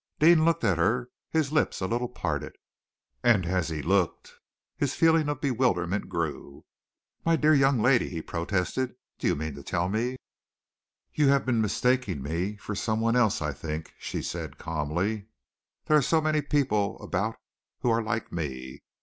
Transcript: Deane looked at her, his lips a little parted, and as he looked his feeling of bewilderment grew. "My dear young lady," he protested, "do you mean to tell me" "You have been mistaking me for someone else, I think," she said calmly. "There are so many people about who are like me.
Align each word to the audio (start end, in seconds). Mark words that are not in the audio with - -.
Deane 0.17 0.43
looked 0.45 0.63
at 0.63 0.79
her, 0.79 1.11
his 1.29 1.51
lips 1.51 1.79
a 1.79 1.85
little 1.85 2.07
parted, 2.09 2.55
and 3.23 3.45
as 3.45 3.69
he 3.69 3.83
looked 3.83 4.33
his 4.75 4.95
feeling 4.95 5.29
of 5.29 5.39
bewilderment 5.39 6.09
grew. 6.09 6.65
"My 7.23 7.35
dear 7.35 7.53
young 7.53 7.79
lady," 7.83 8.09
he 8.09 8.23
protested, 8.23 8.95
"do 9.19 9.27
you 9.27 9.35
mean 9.35 9.53
to 9.53 9.61
tell 9.61 9.89
me" 9.89 10.17
"You 11.13 11.27
have 11.27 11.45
been 11.45 11.61
mistaking 11.61 12.23
me 12.23 12.55
for 12.55 12.73
someone 12.73 13.15
else, 13.15 13.43
I 13.43 13.53
think," 13.53 13.93
she 13.99 14.23
said 14.23 14.57
calmly. 14.57 15.27
"There 15.85 15.97
are 15.97 16.01
so 16.01 16.19
many 16.19 16.41
people 16.41 16.99
about 16.99 17.35
who 17.81 17.91
are 17.91 18.01
like 18.01 18.31
me. 18.31 18.81